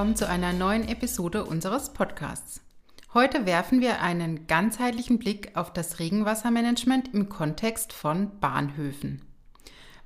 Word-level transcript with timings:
willkommen 0.00 0.16
zu 0.16 0.30
einer 0.30 0.54
neuen 0.54 0.88
Episode 0.88 1.44
unseres 1.44 1.92
Podcasts. 1.92 2.62
Heute 3.12 3.44
werfen 3.44 3.82
wir 3.82 4.00
einen 4.00 4.46
ganzheitlichen 4.46 5.18
Blick 5.18 5.50
auf 5.58 5.74
das 5.74 5.98
Regenwassermanagement 5.98 7.12
im 7.12 7.28
Kontext 7.28 7.92
von 7.92 8.30
Bahnhöfen. 8.40 9.20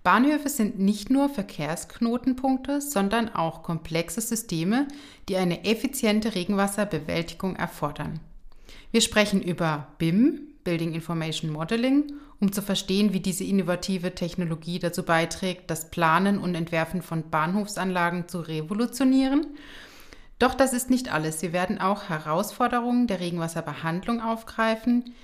Bahnhöfe 0.02 0.48
sind 0.48 0.80
nicht 0.80 1.10
nur 1.10 1.28
Verkehrsknotenpunkte, 1.28 2.80
sondern 2.80 3.28
auch 3.28 3.62
komplexe 3.62 4.20
Systeme, 4.20 4.88
die 5.28 5.36
eine 5.36 5.64
effiziente 5.64 6.34
Regenwasserbewältigung 6.34 7.54
erfordern. 7.54 8.18
Wir 8.90 9.00
sprechen 9.00 9.40
über 9.40 9.86
BIM, 9.98 10.40
Building 10.64 10.92
Information 10.92 11.52
Modeling, 11.52 12.12
um 12.40 12.52
zu 12.52 12.62
verstehen, 12.62 13.12
wie 13.12 13.20
diese 13.20 13.44
innovative 13.44 14.14
Technologie 14.14 14.78
dazu 14.78 15.02
beiträgt, 15.02 15.70
das 15.70 15.90
Planen 15.90 16.38
und 16.38 16.54
Entwerfen 16.54 17.02
von 17.02 17.30
Bahnhofsanlagen 17.30 18.28
zu 18.28 18.40
revolutionieren. 18.40 19.46
Doch 20.38 20.54
das 20.54 20.72
ist 20.72 20.90
nicht 20.90 21.12
alles. 21.12 21.40
Sie 21.40 21.52
werden 21.52 21.80
auch 21.80 22.08
Herausforderungen 22.08 23.06
der 23.06 23.20
Regenwasserbehandlung 23.20 24.20
aufgreifen. 24.20 25.14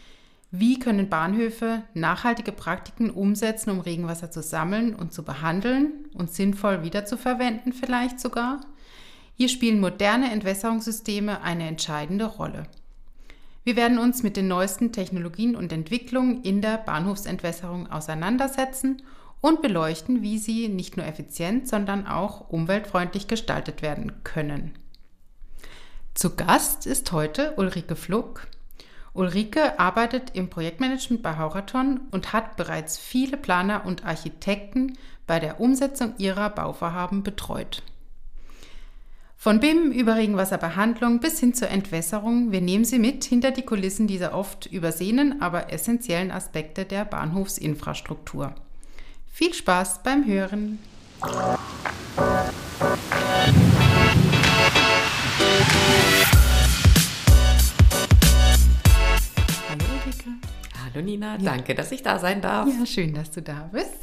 Wie 0.53 0.79
können 0.79 1.09
Bahnhöfe 1.09 1.83
nachhaltige 1.95 2.53
Praktiken 2.53 3.11
umsetzen, 3.11 3.71
um 3.71 3.81
Regenwasser 3.81 4.31
zu 4.31 4.43
sammeln 4.43 4.95
und 4.95 5.13
zu 5.13 5.23
behandeln 5.23 6.09
und 6.15 6.33
sinnvoll 6.33 6.83
wiederzuverwenden 6.83 7.73
vielleicht 7.73 8.19
sogar? 8.19 8.61
Hier 9.35 9.49
spielen 9.49 9.81
moderne 9.81 10.31
Entwässerungssysteme 10.33 11.43
eine 11.43 11.69
entscheidende 11.69 12.27
Rolle. 12.27 12.65
Wir 13.65 13.77
werden 13.77 13.99
uns 13.99 14.23
mit 14.23 14.37
den 14.37 14.49
neuesten 14.49 14.93
Technologien 14.93 15.55
und 15.55 15.73
Entwicklungen 15.73 16.43
in 16.43 16.63
der 16.63 16.79
Bahnhofsentwässerung 16.79 17.91
auseinandersetzen 17.91 19.03
und 19.41 19.63
beleuchten, 19.63 20.23
wie 20.23 20.39
sie 20.39 20.69
nicht 20.69 20.97
nur 20.97 21.07
effizient, 21.07 21.69
sondern 21.69 22.07
auch 22.07 22.49
umweltfreundlich 22.49 23.27
gestaltet 23.29 23.83
werden 23.83 24.25
können. 24.25 24.73
Zu 26.15 26.37
Gast 26.37 26.87
ist 26.87 27.13
heute 27.13 27.55
Ulrike 27.57 27.97
Fluck. 27.97 28.49
Ulrike 29.13 29.79
arbeitet 29.79 30.35
im 30.35 30.51
Projektmanagement 30.51 31.23
bei 31.23 31.37
Hauraton 31.37 32.01
und 32.11 32.33
hat 32.33 32.57
bereits 32.57 32.99
viele 32.99 33.37
Planer 33.37 33.85
und 33.85 34.05
Architekten 34.05 34.97
bei 35.27 35.41
der 35.41 35.61
Umsetzung 35.61 36.15
ihrer 36.19 36.51
Bauvorhaben 36.51 37.23
betreut. 37.23 37.83
Von 39.43 39.59
BIM 39.59 39.91
über 39.91 40.17
Regenwasserbehandlung 40.17 41.21
bis 41.21 41.41
hin 41.41 41.55
zur 41.55 41.71
Entwässerung, 41.71 42.53
wir 42.53 42.61
nehmen 42.61 42.85
Sie 42.85 42.99
mit 42.99 43.25
hinter 43.25 43.53
die 43.53 43.63
Kulissen 43.63 44.07
dieser 44.07 44.35
oft 44.35 44.67
übersehenen, 44.67 45.41
aber 45.41 45.73
essentiellen 45.73 46.31
Aspekte 46.31 46.85
der 46.85 47.07
Bahnhofsinfrastruktur. 47.07 48.55
Viel 49.33 49.55
Spaß 49.55 50.03
beim 50.03 50.27
Hören! 50.27 50.79
Hallo 51.23 51.57
Ulrike. 59.71 60.31
Hallo 60.85 61.03
Nina, 61.03 61.37
ja. 61.37 61.43
danke, 61.43 61.75
dass 61.75 61.91
ich 61.93 62.03
da 62.03 62.19
sein 62.19 62.43
darf. 62.43 62.69
Ja, 62.69 62.85
schön, 62.85 63.15
dass 63.15 63.31
du 63.31 63.41
da 63.41 63.71
bist. 63.73 64.03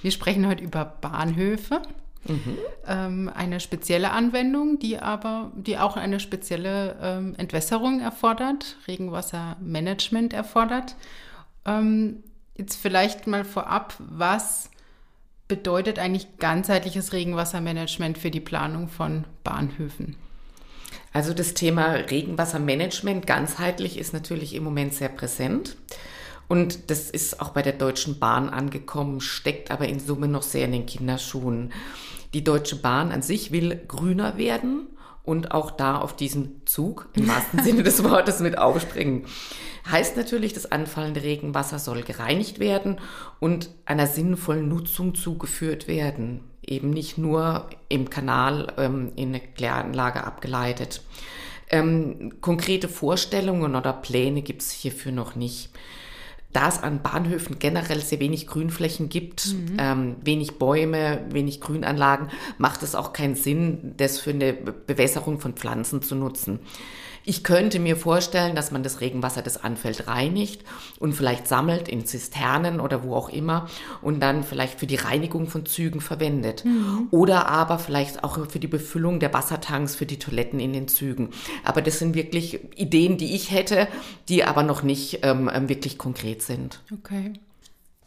Wir 0.00 0.10
sprechen 0.10 0.46
heute 0.46 0.64
über 0.64 0.86
Bahnhöfe. 0.86 1.82
Mhm. 2.26 2.58
Ähm, 2.86 3.30
eine 3.34 3.60
spezielle 3.60 4.10
Anwendung, 4.10 4.78
die 4.78 4.98
aber, 4.98 5.52
die 5.54 5.78
auch 5.78 5.96
eine 5.96 6.20
spezielle 6.20 6.96
ähm, 7.00 7.34
Entwässerung 7.36 8.00
erfordert, 8.00 8.76
Regenwassermanagement 8.86 10.32
erfordert. 10.32 10.96
Ähm, 11.64 12.22
jetzt 12.56 12.76
vielleicht 12.76 13.26
mal 13.26 13.44
vorab, 13.44 13.94
was 13.98 14.70
bedeutet 15.46 15.98
eigentlich 15.98 16.38
ganzheitliches 16.38 17.12
Regenwassermanagement 17.12 18.18
für 18.18 18.30
die 18.30 18.40
Planung 18.40 18.88
von 18.88 19.24
Bahnhöfen? 19.44 20.16
Also 21.12 21.32
das 21.32 21.54
Thema 21.54 21.92
Regenwassermanagement 21.92 23.26
ganzheitlich 23.26 23.98
ist 23.98 24.12
natürlich 24.12 24.54
im 24.54 24.64
Moment 24.64 24.92
sehr 24.92 25.08
präsent. 25.08 25.76
Und 26.48 26.90
das 26.90 27.10
ist 27.10 27.40
auch 27.40 27.50
bei 27.50 27.62
der 27.62 27.74
Deutschen 27.74 28.18
Bahn 28.18 28.48
angekommen, 28.48 29.20
steckt 29.20 29.70
aber 29.70 29.86
in 29.86 30.00
Summe 30.00 30.28
noch 30.28 30.42
sehr 30.42 30.64
in 30.64 30.72
den 30.72 30.86
Kinderschuhen. 30.86 31.72
Die 32.34 32.42
Deutsche 32.42 32.76
Bahn 32.76 33.12
an 33.12 33.22
sich 33.22 33.52
will 33.52 33.80
grüner 33.86 34.38
werden 34.38 34.88
und 35.24 35.52
auch 35.52 35.70
da 35.70 35.98
auf 35.98 36.16
diesen 36.16 36.62
Zug 36.64 37.08
im 37.14 37.28
wahrsten 37.28 37.62
Sinne 37.62 37.82
des 37.82 38.02
Wortes 38.02 38.40
mit 38.40 38.56
aufspringen. 38.56 39.26
Heißt 39.90 40.16
natürlich, 40.16 40.54
das 40.54 40.72
anfallende 40.72 41.22
Regenwasser 41.22 41.78
soll 41.78 42.02
gereinigt 42.02 42.58
werden 42.58 42.98
und 43.40 43.70
einer 43.84 44.06
sinnvollen 44.06 44.68
Nutzung 44.68 45.14
zugeführt 45.14 45.86
werden. 45.86 46.40
Eben 46.62 46.90
nicht 46.90 47.18
nur 47.18 47.68
im 47.88 48.10
Kanal 48.10 48.72
ähm, 48.76 49.12
in 49.16 49.28
eine 49.28 49.40
Kläranlage 49.40 50.24
abgeleitet. 50.24 51.02
Ähm, 51.70 52.40
konkrete 52.40 52.88
Vorstellungen 52.88 53.74
oder 53.74 53.92
Pläne 53.92 54.40
gibt 54.40 54.62
es 54.62 54.70
hierfür 54.70 55.12
noch 55.12 55.34
nicht 55.34 55.70
da 56.52 56.68
es 56.68 56.82
an 56.82 57.02
Bahnhöfen 57.02 57.58
generell 57.58 58.00
sehr 58.00 58.20
wenig 58.20 58.46
Grünflächen 58.46 59.08
gibt, 59.08 59.48
mhm. 59.48 59.76
ähm, 59.78 60.16
wenig 60.24 60.58
Bäume, 60.58 61.26
wenig 61.30 61.60
Grünanlagen, 61.60 62.28
macht 62.56 62.82
es 62.82 62.94
auch 62.94 63.12
keinen 63.12 63.34
Sinn, 63.34 63.94
das 63.96 64.18
für 64.18 64.30
eine 64.30 64.54
Bewässerung 64.54 65.40
von 65.40 65.52
Pflanzen 65.52 66.02
zu 66.02 66.14
nutzen. 66.14 66.60
Ich 67.28 67.44
könnte 67.44 67.78
mir 67.78 67.98
vorstellen, 67.98 68.56
dass 68.56 68.70
man 68.70 68.82
das 68.82 69.02
Regenwasser, 69.02 69.42
das 69.42 69.62
anfällt, 69.62 70.08
reinigt 70.08 70.64
und 70.98 71.12
vielleicht 71.12 71.46
sammelt 71.46 71.86
in 71.86 72.06
Zisternen 72.06 72.80
oder 72.80 73.04
wo 73.04 73.14
auch 73.14 73.28
immer 73.28 73.68
und 74.00 74.20
dann 74.20 74.44
vielleicht 74.44 74.80
für 74.80 74.86
die 74.86 74.96
Reinigung 74.96 75.46
von 75.46 75.66
Zügen 75.66 76.00
verwendet. 76.00 76.64
Mhm. 76.64 77.08
Oder 77.10 77.46
aber 77.50 77.78
vielleicht 77.78 78.24
auch 78.24 78.48
für 78.48 78.58
die 78.58 78.66
Befüllung 78.66 79.20
der 79.20 79.34
Wassertanks 79.34 79.94
für 79.94 80.06
die 80.06 80.18
Toiletten 80.18 80.58
in 80.58 80.72
den 80.72 80.88
Zügen. 80.88 81.28
Aber 81.64 81.82
das 81.82 81.98
sind 81.98 82.14
wirklich 82.14 82.60
Ideen, 82.78 83.18
die 83.18 83.34
ich 83.34 83.50
hätte, 83.50 83.88
die 84.30 84.44
aber 84.44 84.62
noch 84.62 84.82
nicht 84.82 85.18
ähm, 85.22 85.50
ähm 85.52 85.68
wirklich 85.68 85.98
konkret 85.98 86.40
sind. 86.40 86.80
Okay. 86.90 87.34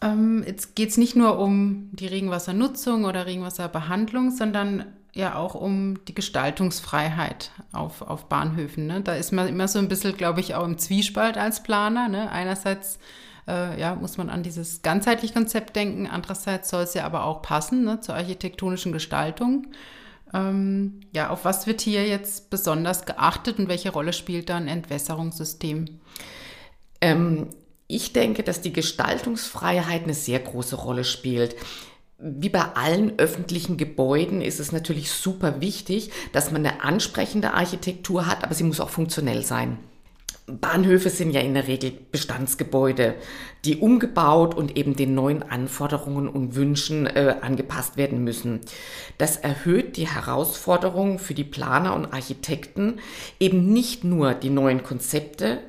Ähm, 0.01 0.43
jetzt 0.47 0.75
geht 0.75 0.89
es 0.89 0.97
nicht 0.97 1.15
nur 1.15 1.37
um 1.37 1.89
die 1.91 2.07
Regenwassernutzung 2.07 3.05
oder 3.05 3.27
Regenwasserbehandlung, 3.27 4.31
sondern 4.31 4.85
ja 5.13 5.35
auch 5.35 5.55
um 5.55 6.03
die 6.05 6.15
Gestaltungsfreiheit 6.15 7.51
auf, 7.73 8.01
auf 8.01 8.25
Bahnhöfen. 8.25 8.87
Ne? 8.87 9.01
Da 9.01 9.15
ist 9.15 9.31
man 9.31 9.47
immer 9.47 9.67
so 9.67 9.79
ein 9.79 9.89
bisschen, 9.89 10.15
glaube 10.15 10.39
ich, 10.39 10.55
auch 10.55 10.65
im 10.65 10.77
Zwiespalt 10.77 11.37
als 11.37 11.63
Planer. 11.63 12.07
Ne? 12.07 12.31
Einerseits 12.31 12.97
äh, 13.47 13.79
ja, 13.79 13.95
muss 13.95 14.17
man 14.17 14.29
an 14.29 14.43
dieses 14.43 14.81
ganzheitliche 14.81 15.33
Konzept 15.33 15.75
denken, 15.75 16.07
andererseits 16.07 16.69
soll 16.69 16.83
es 16.83 16.93
ja 16.93 17.05
aber 17.05 17.25
auch 17.25 17.41
passen 17.41 17.83
ne, 17.83 17.99
zur 17.99 18.15
architektonischen 18.15 18.91
Gestaltung. 18.91 19.67
Ähm, 20.33 21.01
ja, 21.11 21.29
auf 21.29 21.43
was 21.43 21.67
wird 21.67 21.81
hier 21.81 22.07
jetzt 22.07 22.49
besonders 22.49 23.05
geachtet 23.05 23.59
und 23.59 23.67
welche 23.67 23.91
Rolle 23.91 24.13
spielt 24.13 24.49
da 24.49 24.55
ein 24.55 24.69
Entwässerungssystem? 24.69 25.99
Ähm, 27.01 27.49
ich 27.87 28.13
denke, 28.13 28.43
dass 28.43 28.61
die 28.61 28.71
Gestaltungsfreiheit 28.71 30.03
eine 30.03 30.13
sehr 30.13 30.39
große 30.39 30.77
Rolle 30.77 31.03
spielt 31.03 31.55
wie 32.21 32.49
bei 32.49 32.61
allen 32.75 33.17
öffentlichen 33.17 33.77
Gebäuden 33.77 34.41
ist 34.41 34.59
es 34.59 34.71
natürlich 34.71 35.11
super 35.11 35.59
wichtig, 35.59 36.11
dass 36.33 36.51
man 36.51 36.65
eine 36.65 36.83
ansprechende 36.83 37.53
Architektur 37.53 38.27
hat, 38.27 38.43
aber 38.43 38.53
sie 38.53 38.63
muss 38.63 38.79
auch 38.79 38.89
funktionell 38.89 39.43
sein. 39.43 39.79
Bahnhöfe 40.47 41.09
sind 41.09 41.31
ja 41.31 41.39
in 41.41 41.53
der 41.53 41.67
Regel 41.67 41.93
Bestandsgebäude, 42.11 43.15
die 43.63 43.77
umgebaut 43.77 44.53
und 44.53 44.75
eben 44.77 44.95
den 44.95 45.13
neuen 45.13 45.43
Anforderungen 45.43 46.27
und 46.27 46.55
Wünschen 46.55 47.05
äh, 47.05 47.37
angepasst 47.41 47.95
werden 47.95 48.23
müssen. 48.23 48.59
Das 49.17 49.37
erhöht 49.37 49.97
die 49.97 50.07
Herausforderungen 50.07 51.19
für 51.19 51.33
die 51.33 51.43
Planer 51.43 51.95
und 51.95 52.13
Architekten, 52.13 52.99
eben 53.39 53.71
nicht 53.71 54.03
nur 54.03 54.33
die 54.33 54.49
neuen 54.49 54.83
Konzepte, 54.83 55.59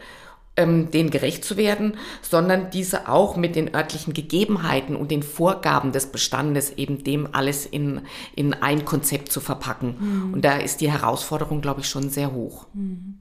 ähm, 0.57 0.91
denen 0.91 1.11
gerecht 1.11 1.45
zu 1.45 1.57
werden, 1.57 1.97
sondern 2.21 2.71
diese 2.71 3.09
auch 3.09 3.37
mit 3.37 3.57
den 3.57 3.75
örtlichen 3.75 4.13
Gegebenheiten 4.13 4.97
und 4.97 5.11
den 5.11 5.23
Vorgaben 5.23 5.93
des 5.93 6.07
Bestandes 6.07 6.73
eben 6.77 7.05
dem 7.05 7.29
alles 7.33 7.65
in, 7.65 8.03
in 8.37 8.53
ein 8.55 8.85
Konzept 8.85 9.33
zu 9.33 9.41
verpacken. 9.41 9.97
Mhm. 9.99 10.35
Und 10.35 10.45
da 10.45 10.57
ist 10.57 10.81
die 10.81 10.91
Herausforderung, 10.91 11.63
glaube 11.63 11.81
ich, 11.81 11.89
schon 11.89 12.11
sehr 12.11 12.33
hoch. 12.33 12.67
Mhm. 12.75 13.19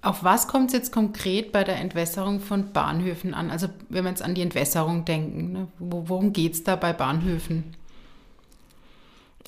Auf 0.00 0.22
was 0.22 0.46
kommt 0.46 0.68
es 0.68 0.74
jetzt 0.74 0.92
konkret 0.92 1.50
bei 1.50 1.64
der 1.64 1.76
Entwässerung 1.76 2.38
von 2.38 2.72
Bahnhöfen 2.72 3.34
an? 3.34 3.50
Also 3.50 3.66
wenn 3.88 4.04
wir 4.04 4.10
jetzt 4.10 4.22
an 4.22 4.34
die 4.34 4.42
Entwässerung 4.42 5.04
denken, 5.04 5.52
ne? 5.52 5.68
worum 5.80 6.32
geht 6.32 6.52
es 6.52 6.62
da 6.62 6.76
bei 6.76 6.92
Bahnhöfen? 6.92 7.74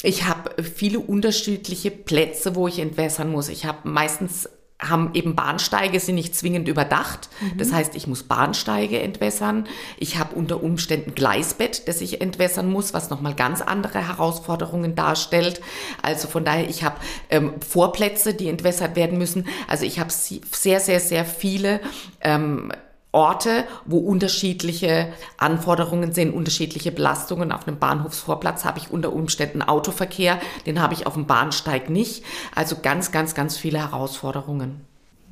Ich 0.02 0.24
habe 0.24 0.60
viele 0.62 0.98
unterschiedliche 0.98 1.92
Plätze, 1.92 2.56
wo 2.56 2.66
ich 2.66 2.80
entwässern 2.80 3.30
muss. 3.30 3.48
Ich 3.48 3.66
habe 3.66 3.88
meistens 3.88 4.48
haben 4.80 5.10
eben 5.14 5.34
Bahnsteige, 5.34 5.98
sind 5.98 6.14
nicht 6.14 6.36
zwingend 6.36 6.68
überdacht. 6.68 7.28
Mhm. 7.40 7.58
Das 7.58 7.72
heißt, 7.72 7.96
ich 7.96 8.06
muss 8.06 8.22
Bahnsteige 8.22 9.00
entwässern. 9.00 9.66
Ich 9.96 10.18
habe 10.18 10.36
unter 10.36 10.62
Umständen 10.62 11.14
Gleisbett, 11.14 11.88
das 11.88 12.00
ich 12.00 12.20
entwässern 12.20 12.70
muss, 12.70 12.94
was 12.94 13.10
nochmal 13.10 13.34
ganz 13.34 13.60
andere 13.60 14.06
Herausforderungen 14.06 14.94
darstellt. 14.94 15.60
Also 16.00 16.28
von 16.28 16.44
daher, 16.44 16.68
ich 16.68 16.84
habe 16.84 16.96
ähm, 17.30 17.54
Vorplätze, 17.60 18.34
die 18.34 18.48
entwässert 18.48 18.94
werden 18.94 19.18
müssen. 19.18 19.48
Also 19.66 19.84
ich 19.84 19.98
habe 19.98 20.10
sehr, 20.12 20.80
sehr, 20.80 21.00
sehr 21.00 21.24
viele 21.24 21.80
ähm, 22.20 22.72
Orte, 23.12 23.64
wo 23.86 23.98
unterschiedliche 23.98 25.12
Anforderungen 25.38 26.12
sind, 26.12 26.34
unterschiedliche 26.34 26.92
Belastungen. 26.92 27.52
Auf 27.52 27.66
einem 27.66 27.78
Bahnhofsvorplatz 27.78 28.64
habe 28.64 28.78
ich 28.78 28.90
unter 28.90 29.12
Umständen 29.12 29.62
Autoverkehr, 29.62 30.38
den 30.66 30.80
habe 30.80 30.94
ich 30.94 31.06
auf 31.06 31.14
dem 31.14 31.26
Bahnsteig 31.26 31.88
nicht. 31.88 32.24
Also 32.54 32.76
ganz, 32.82 33.10
ganz, 33.10 33.34
ganz 33.34 33.56
viele 33.56 33.78
Herausforderungen. 33.78 34.82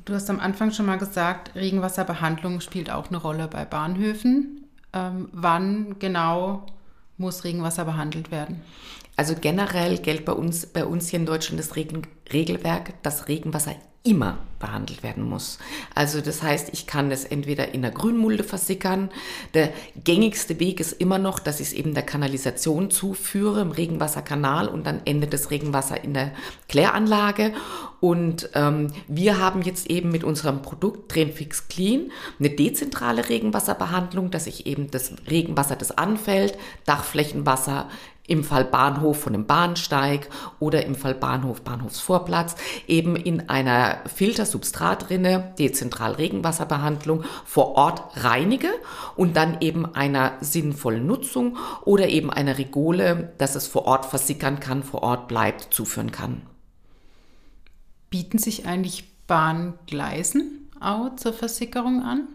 Du 0.05 0.13
hast 0.13 0.29
am 0.29 0.39
Anfang 0.39 0.71
schon 0.71 0.85
mal 0.85 0.97
gesagt, 0.97 1.53
Regenwasserbehandlung 1.53 2.61
spielt 2.61 2.89
auch 2.89 3.09
eine 3.09 3.17
Rolle 3.17 3.47
bei 3.47 3.65
Bahnhöfen. 3.65 4.65
Ähm, 4.93 5.29
wann 5.33 5.99
genau 5.99 6.65
muss 7.17 7.43
Regenwasser 7.43 7.85
behandelt 7.85 8.31
werden? 8.31 8.61
Also 9.17 9.35
generell 9.39 9.97
gilt 9.97 10.25
bei 10.25 10.31
uns, 10.31 10.65
bei 10.67 10.85
uns 10.85 11.09
hier 11.09 11.19
in 11.19 11.25
Deutschland 11.25 11.59
das 11.59 11.75
Regen, 11.75 12.03
Regelwerk, 12.31 13.01
dass 13.03 13.27
Regenwasser 13.27 13.75
immer 14.07 14.37
behandelt 14.59 15.03
werden 15.03 15.23
muss. 15.23 15.59
Also 15.93 16.21
das 16.21 16.41
heißt, 16.41 16.69
ich 16.73 16.87
kann 16.87 17.11
es 17.11 17.25
entweder 17.25 17.73
in 17.73 17.83
der 17.83 17.91
Grünmulde 17.91 18.43
versickern. 18.43 19.09
Der 19.53 19.71
gängigste 20.03 20.59
Weg 20.59 20.79
ist 20.79 20.93
immer 20.93 21.19
noch, 21.19 21.39
dass 21.39 21.59
ich 21.59 21.67
es 21.67 21.73
eben 21.73 21.93
der 21.93 22.03
Kanalisation 22.03 22.89
zuführe, 22.89 23.61
im 23.61 23.71
Regenwasserkanal 23.71 24.67
und 24.67 24.85
dann 24.87 25.01
endet 25.05 25.33
das 25.33 25.51
Regenwasser 25.51 26.03
in 26.03 26.13
der 26.13 26.31
Kläranlage. 26.69 27.53
Und 27.99 28.49
ähm, 28.53 28.91
wir 29.07 29.39
haben 29.39 29.61
jetzt 29.61 29.89
eben 29.89 30.11
mit 30.11 30.23
unserem 30.23 30.61
Produkt 30.61 31.11
Trainfix 31.11 31.67
Clean 31.67 32.11
eine 32.39 32.49
dezentrale 32.49 33.29
Regenwasserbehandlung, 33.29 34.31
dass 34.31 34.47
ich 34.47 34.65
eben 34.65 34.89
das 34.89 35.13
Regenwasser, 35.29 35.75
das 35.75 35.91
anfällt, 35.91 36.57
Dachflächenwasser 36.85 37.89
im 38.27 38.43
Fall 38.43 38.65
Bahnhof 38.65 39.21
von 39.21 39.33
einem 39.33 39.45
Bahnsteig 39.45 40.29
oder 40.59 40.85
im 40.85 40.95
Fall 40.95 41.15
Bahnhof, 41.15 41.61
Bahnhofsvorplatz, 41.61 42.55
eben 42.87 43.15
in 43.15 43.49
einer 43.49 43.99
Filtersubstratrinne, 44.13 45.53
dezentral 45.57 46.13
Regenwasserbehandlung 46.13 47.23
vor 47.45 47.75
Ort 47.75 48.03
reinige 48.23 48.69
und 49.15 49.35
dann 49.35 49.61
eben 49.61 49.95
einer 49.95 50.33
sinnvollen 50.41 51.07
Nutzung 51.07 51.57
oder 51.85 52.09
eben 52.09 52.29
einer 52.29 52.57
Rigole, 52.57 53.33
dass 53.37 53.55
es 53.55 53.67
vor 53.67 53.85
Ort 53.85 54.05
versickern 54.05 54.59
kann, 54.59 54.83
vor 54.83 55.03
Ort 55.03 55.27
bleibt, 55.27 55.73
zuführen 55.73 56.11
kann. 56.11 56.41
Bieten 58.09 58.37
sich 58.37 58.65
eigentlich 58.65 59.05
Bahngleisen 59.27 60.69
auch 60.79 61.15
zur 61.15 61.33
Versickerung 61.33 62.01
an? 62.03 62.27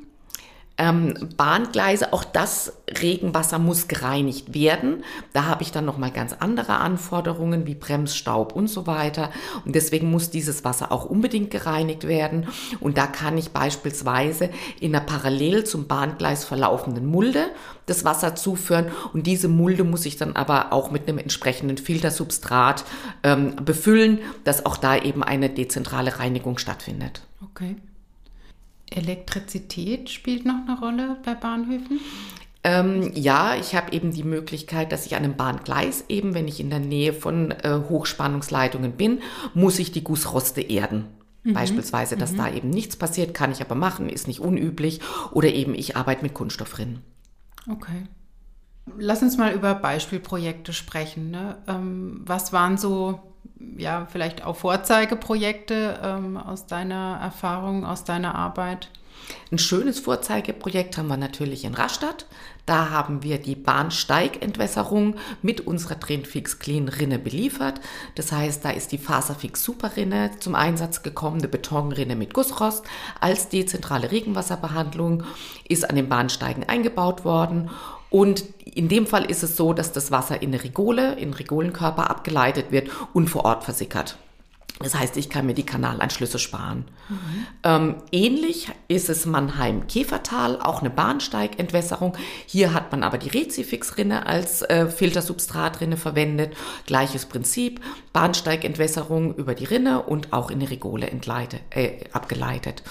Ähm, 0.79 1.29
Bahngleise, 1.37 2.13
auch 2.13 2.25
das 2.25 2.73
Regenwasser 3.01 3.59
muss 3.59 3.89
gereinigt 3.89 4.55
werden. 4.55 5.05
Da 5.33 5.45
habe 5.45 5.63
ich 5.63 5.71
dann 5.71 5.85
nochmal 5.85 6.11
ganz 6.11 6.35
andere 6.39 6.77
Anforderungen 6.77 7.67
wie 7.67 7.75
Bremsstaub 7.75 8.55
und 8.55 8.69
so 8.69 8.87
weiter. 8.87 9.31
Und 9.67 9.75
deswegen 9.75 10.11
muss 10.11 10.31
dieses 10.31 10.65
Wasser 10.65 10.91
auch 10.91 11.05
unbedingt 11.05 11.51
gereinigt 11.51 12.09
werden. 12.09 12.49
Und 12.81 12.97
da 12.97 13.07
kann 13.07 13.37
ich 13.37 13.51
beispielsweise 13.51 14.49
in 14.81 14.95
einer 14.95 15.05
parallel 15.05 15.65
zum 15.65 15.87
Bahngleis 15.87 16.45
verlaufenden 16.45 17.07
Mulde 17.07 17.47
das 17.87 18.05
Wasser 18.05 18.35
zuführen. 18.35 18.91
Und 19.13 19.27
diese 19.27 19.49
Mulde 19.49 19.85
muss 19.85 20.07
ich 20.07 20.17
dann 20.17 20.37
aber 20.37 20.73
auch 20.73 20.91
mit 20.91 21.07
einem 21.07 21.19
entsprechenden 21.19 21.77
Filtersubstrat 21.77 22.85
ähm, 23.23 23.57
befüllen, 23.57 24.21
dass 24.45 24.65
auch 24.65 24.79
da 24.79 24.97
eben 24.97 25.23
eine 25.23 25.51
dezentrale 25.51 26.19
Reinigung 26.19 26.57
stattfindet. 26.57 27.23
Okay. 27.45 27.77
Elektrizität 28.97 30.11
spielt 30.11 30.45
noch 30.45 30.67
eine 30.67 30.79
Rolle 30.79 31.17
bei 31.25 31.35
Bahnhöfen? 31.35 32.01
Ähm, 32.65 33.11
ja, 33.15 33.57
ich 33.57 33.75
habe 33.75 33.93
eben 33.93 34.13
die 34.13 34.23
Möglichkeit, 34.23 34.93
dass 34.93 35.07
ich 35.07 35.17
an 35.17 35.25
einem 35.25 35.37
Bahngleis 35.37 36.05
eben, 36.09 36.35
wenn 36.35 36.47
ich 36.47 36.61
in 36.61 36.71
der 36.71 36.79
Nähe 36.79 37.13
von 37.13 37.51
äh, 37.51 37.81
Hochspannungsleitungen 37.89 38.93
bin, 38.93 39.21
muss 39.53 39.81
ich 39.81 39.91
die 39.91 40.05
Gussroste 40.05 40.61
erden. 40.61 41.07
Mhm. 41.43 41.55
Beispielsweise, 41.55 42.17
dass 42.17 42.33
mhm. 42.33 42.37
da 42.37 42.53
eben 42.53 42.71
nichts 42.71 42.97
passiert, 42.97 43.35
kann 43.35 43.51
ich 43.51 43.61
aber 43.61 43.75
machen, 43.75 44.09
ist 44.09 44.29
nicht 44.29 44.41
unüblich. 44.41 45.01
Oder 45.33 45.49
eben 45.49 45.75
ich 45.75 45.97
arbeite 45.97 46.23
mit 46.23 46.35
Kunststoffrinnen. 46.35 47.01
Okay. 47.69 48.05
Lass 48.97 49.23
uns 49.23 49.37
mal 49.37 49.53
über 49.53 49.75
Beispielprojekte 49.75 50.73
sprechen. 50.73 51.31
Ne? 51.31 51.59
Ähm, 51.67 52.23
was 52.25 52.53
waren 52.53 52.79
so 52.79 53.32
ja, 53.77 54.07
vielleicht 54.11 54.45
auch 54.45 54.57
Vorzeigeprojekte 54.57 56.01
ähm, 56.03 56.37
aus 56.37 56.67
deiner 56.67 57.19
Erfahrung, 57.23 57.85
aus 57.85 58.05
deiner 58.05 58.35
Arbeit? 58.35 58.89
Ein 59.51 59.59
schönes 59.59 60.01
Vorzeigeprojekt 60.01 60.97
haben 60.97 61.09
wir 61.09 61.17
natürlich 61.17 61.65
in 61.65 61.75
Rastatt. 61.75 62.27
Da 62.65 62.91
haben 62.91 63.23
wir 63.23 63.39
die 63.39 63.57
Bahnsteigentwässerung 63.57 65.17
mit 65.43 65.63
unserer 65.63 65.99
Trendfix 65.99 66.59
Clean 66.59 66.89
Rinne 66.89 67.19
beliefert. 67.19 67.81
Das 68.15 68.33
heißt, 68.33 68.65
da 68.65 68.71
ist 68.71 68.93
die 68.93 68.99
Faserfix 68.99 69.65
Super 69.65 69.97
Rinne 69.97 70.31
zum 70.39 70.55
Einsatz 70.55 71.03
gekommen, 71.03 71.39
eine 71.39 71.49
Betonrinne 71.49 72.17
mit 72.17 72.35
Gussrost 72.35 72.85
als 73.21 73.49
dezentrale 73.49 74.11
Regenwasserbehandlung 74.11 75.25
ist 75.69 75.89
an 75.89 75.97
den 75.97 76.09
Bahnsteigen 76.09 76.65
eingebaut 76.69 77.25
worden 77.25 77.71
und 78.13 78.45
in 78.65 78.89
dem 78.89 79.07
Fall 79.07 79.25
ist 79.25 79.43
es 79.43 79.57
so, 79.57 79.73
dass 79.73 79.93
das 79.93 80.11
Wasser 80.11 80.43
in 80.43 80.51
eine 80.51 80.63
Rigole, 80.63 81.15
in 81.15 81.33
Rigolenkörper 81.33 82.11
abgeleitet 82.11 82.71
wird 82.71 82.91
und 83.15 83.29
vor 83.29 83.47
Ort 83.47 83.65
versickert. 83.65 84.19
Das 84.81 84.95
heißt, 84.95 85.17
ich 85.17 85.31
kann 85.31 85.47
mir 85.47 85.55
die 85.55 85.65
Kanalanschlüsse 85.65 86.39
sparen. 86.39 86.85
Mhm. 87.09 87.47
Ähm, 87.63 87.95
ähnlich 88.11 88.69
ist 88.89 89.09
es 89.09 89.25
Mannheim-Käfertal, 89.25 90.61
auch 90.61 90.81
eine 90.81 90.91
Bahnsteigentwässerung. 90.91 92.17
Hier 92.47 92.75
hat 92.75 92.91
man 92.93 93.03
aber 93.03 93.17
die 93.17 93.29
Rezifix-Rinne 93.29 94.27
als 94.27 94.63
äh, 94.63 94.89
Filtersubstratrinne 94.89 95.97
verwendet. 95.97 96.55
Gleiches 96.87 97.27
Prinzip, 97.27 97.81
Bahnsteigentwässerung 98.13 99.35
über 99.37 99.55
die 99.55 99.65
Rinne 99.65 100.03
und 100.03 100.33
auch 100.33 100.51
in 100.51 100.61
die 100.61 100.67
Rigole 100.67 101.09
entleite, 101.09 101.61
äh, 101.71 102.05
abgeleitet. 102.13 102.83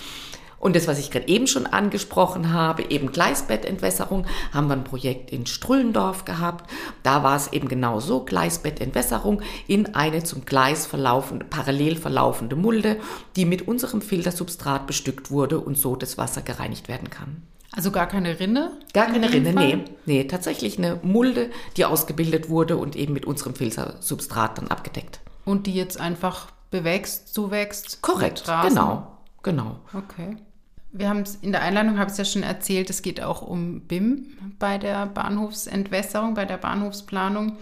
Und 0.61 0.75
das, 0.75 0.87
was 0.87 0.99
ich 0.99 1.09
gerade 1.09 1.27
eben 1.27 1.47
schon 1.47 1.65
angesprochen 1.65 2.53
habe, 2.53 2.83
eben 2.83 3.11
Gleisbettentwässerung, 3.11 4.27
haben 4.53 4.67
wir 4.67 4.75
ein 4.75 4.83
Projekt 4.83 5.31
in 5.31 5.47
Strullendorf 5.47 6.23
gehabt. 6.23 6.69
Da 7.01 7.23
war 7.23 7.35
es 7.35 7.51
eben 7.51 7.67
genau 7.67 7.99
so, 7.99 8.23
Gleisbettentwässerung 8.23 9.41
in 9.67 9.95
eine 9.95 10.23
zum 10.23 10.45
Gleis 10.45 10.85
verlaufende, 10.85 11.45
parallel 11.45 11.95
verlaufende 11.95 12.55
Mulde, 12.55 12.97
die 13.35 13.45
mit 13.45 13.67
unserem 13.67 14.03
Filtersubstrat 14.03 14.85
bestückt 14.85 15.31
wurde 15.31 15.59
und 15.59 15.79
so 15.79 15.95
das 15.95 16.19
Wasser 16.19 16.43
gereinigt 16.43 16.87
werden 16.87 17.09
kann. 17.09 17.41
Also 17.71 17.89
gar 17.89 18.05
keine 18.05 18.39
Rinne? 18.39 18.71
Gar 18.93 19.07
keine 19.07 19.33
Rinne, 19.33 19.53
Fall? 19.53 19.65
nee. 19.65 19.85
Nee, 20.05 20.23
tatsächlich 20.25 20.77
eine 20.77 20.99
Mulde, 21.01 21.49
die 21.75 21.85
ausgebildet 21.85 22.49
wurde 22.49 22.77
und 22.77 22.95
eben 22.95 23.13
mit 23.13 23.25
unserem 23.25 23.55
Filtersubstrat 23.55 24.59
dann 24.59 24.67
abgedeckt. 24.67 25.21
Und 25.43 25.65
die 25.65 25.73
jetzt 25.73 25.99
einfach 25.99 26.51
bewächst, 26.69 27.33
zuwächst? 27.33 28.03
Korrekt, 28.03 28.43
genau, 28.45 29.17
genau. 29.41 29.79
Okay. 29.93 30.37
Wir 30.93 31.07
haben 31.07 31.21
es 31.21 31.35
in 31.35 31.51
der 31.51 31.61
Einladung, 31.61 31.97
habe 31.97 32.07
ich 32.07 32.13
es 32.13 32.17
ja 32.17 32.25
schon 32.25 32.43
erzählt, 32.43 32.89
es 32.89 33.01
geht 33.01 33.21
auch 33.21 33.41
um 33.41 33.81
BIM 33.81 34.27
bei 34.59 34.77
der 34.77 35.05
Bahnhofsentwässerung, 35.05 36.33
bei 36.33 36.45
der 36.45 36.57
Bahnhofsplanung. 36.57 37.57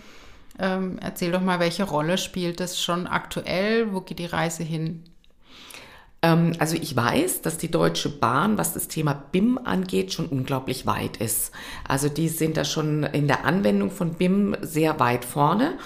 Ähm, 0.58 0.98
erzähl 1.02 1.32
doch 1.32 1.42
mal, 1.42 1.60
welche 1.60 1.84
Rolle 1.84 2.18
spielt 2.18 2.60
das 2.60 2.82
schon 2.82 3.08
aktuell? 3.08 3.94
Wo 3.94 4.02
geht 4.02 4.20
die 4.20 4.26
Reise 4.26 4.64
hin? 4.64 5.04
Ähm, 6.22 6.54
also 6.60 6.76
ich 6.76 6.96
weiß, 6.96 7.42
dass 7.42 7.58
die 7.58 7.72
Deutsche 7.72 8.10
Bahn, 8.10 8.58
was 8.58 8.74
das 8.74 8.88
Thema 8.88 9.14
BIM 9.14 9.58
angeht, 9.64 10.12
schon 10.12 10.26
unglaublich 10.26 10.86
weit 10.86 11.18
ist. 11.18 11.52
Also 11.88 12.10
die 12.10 12.28
sind 12.28 12.58
da 12.58 12.66
schon 12.66 13.04
in 13.04 13.28
der 13.28 13.46
Anwendung 13.46 13.92
von 13.92 14.16
BIM 14.16 14.58
sehr 14.62 15.00
weit 15.00 15.24
vorne 15.24 15.78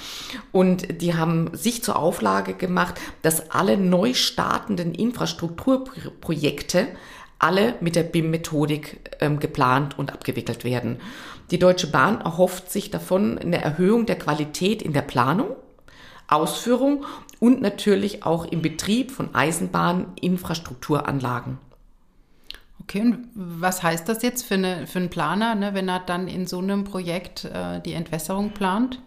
und 0.51 1.01
die 1.01 1.13
haben 1.13 1.49
sich 1.53 1.83
zur 1.83 1.97
Auflage 1.97 2.53
gemacht, 2.53 2.95
dass 3.21 3.51
alle 3.51 3.77
neu 3.77 4.13
startenden 4.13 4.95
Infrastrukturprojekte 4.95 6.87
alle 7.43 7.75
mit 7.81 7.95
der 7.95 8.03
BIM-Methodik 8.03 9.17
ähm, 9.19 9.39
geplant 9.39 9.97
und 9.99 10.13
abgewickelt 10.13 10.63
werden. 10.63 11.01
Die 11.51 11.59
Deutsche 11.59 11.87
Bahn 11.87 12.21
erhofft 12.21 12.71
sich 12.71 12.89
davon 12.89 13.37
eine 13.37 13.61
Erhöhung 13.61 14.05
der 14.05 14.17
Qualität 14.17 14.81
in 14.81 14.93
der 14.93 15.01
Planung, 15.01 15.57
Ausführung 16.29 17.05
und 17.39 17.61
natürlich 17.61 18.25
auch 18.25 18.45
im 18.45 18.61
Betrieb 18.61 19.11
von 19.11 19.35
Eisenbahninfrastrukturanlagen. 19.35 21.57
Okay, 22.81 23.01
und 23.01 23.27
was 23.35 23.83
heißt 23.83 24.07
das 24.07 24.23
jetzt 24.23 24.43
für, 24.43 24.53
eine, 24.55 24.87
für 24.87 24.99
einen 24.99 25.09
Planer, 25.09 25.55
ne, 25.55 25.73
wenn 25.73 25.89
er 25.89 25.99
dann 25.99 26.29
in 26.29 26.47
so 26.47 26.59
einem 26.59 26.85
Projekt 26.85 27.43
äh, 27.45 27.81
die 27.81 27.93
Entwässerung 27.93 28.51
plant? 28.51 29.01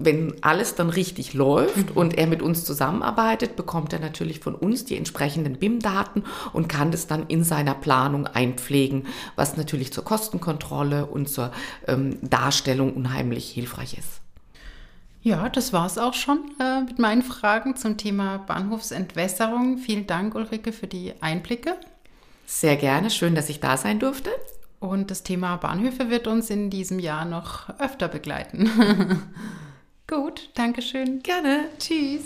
Wenn 0.00 0.36
alles 0.42 0.76
dann 0.76 0.90
richtig 0.90 1.34
läuft 1.34 1.96
und 1.96 2.16
er 2.16 2.28
mit 2.28 2.40
uns 2.40 2.64
zusammenarbeitet, 2.64 3.56
bekommt 3.56 3.92
er 3.92 3.98
natürlich 3.98 4.38
von 4.38 4.54
uns 4.54 4.84
die 4.84 4.96
entsprechenden 4.96 5.58
BIM-Daten 5.58 6.22
und 6.52 6.68
kann 6.68 6.92
das 6.92 7.08
dann 7.08 7.26
in 7.26 7.42
seiner 7.42 7.74
Planung 7.74 8.28
einpflegen, 8.28 9.06
was 9.34 9.56
natürlich 9.56 9.92
zur 9.92 10.04
Kostenkontrolle 10.04 11.06
und 11.06 11.28
zur 11.28 11.50
ähm, 11.88 12.16
Darstellung 12.22 12.94
unheimlich 12.94 13.50
hilfreich 13.50 13.98
ist. 13.98 14.20
Ja, 15.20 15.48
das 15.48 15.72
war 15.72 15.86
es 15.86 15.98
auch 15.98 16.14
schon 16.14 16.38
äh, 16.60 16.82
mit 16.82 17.00
meinen 17.00 17.22
Fragen 17.22 17.74
zum 17.74 17.96
Thema 17.96 18.38
Bahnhofsentwässerung. 18.38 19.78
Vielen 19.78 20.06
Dank, 20.06 20.36
Ulrike, 20.36 20.70
für 20.70 20.86
die 20.86 21.12
Einblicke. 21.20 21.74
Sehr 22.46 22.76
gerne, 22.76 23.10
schön, 23.10 23.34
dass 23.34 23.48
ich 23.48 23.58
da 23.58 23.76
sein 23.76 23.98
durfte. 23.98 24.30
Und 24.78 25.10
das 25.10 25.24
Thema 25.24 25.56
Bahnhöfe 25.56 26.08
wird 26.08 26.28
uns 26.28 26.50
in 26.50 26.70
diesem 26.70 27.00
Jahr 27.00 27.24
noch 27.24 27.68
öfter 27.80 28.06
begleiten. 28.06 28.70
Gut, 30.10 30.48
danke 30.54 30.80
schön. 30.80 31.22
Gerne. 31.22 31.68
Tschüss. 31.78 32.22